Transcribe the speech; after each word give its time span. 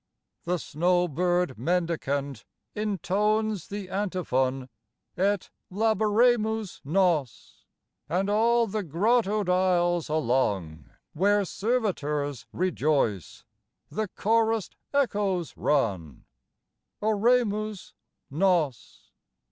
The 0.45 0.57
snowbird 0.57 1.59
mendicant 1.59 2.43
Intones 2.73 3.67
the 3.67 3.91
antiphon 3.91 4.67
Et 5.15 5.47
laboremus 5.71 6.81
nos; 6.83 7.65
And 8.09 8.27
all 8.27 8.65
the 8.65 8.83
grottoed 8.83 9.47
aisles 9.47 10.09
along, 10.09 10.89
Where 11.13 11.45
servitors 11.45 12.47
rejoice, 12.51 13.45
The 13.91 14.07
chorused 14.15 14.75
echoes 14.91 15.55
run 15.55 16.25
Oremus 16.99 17.93
nos. 18.31 19.11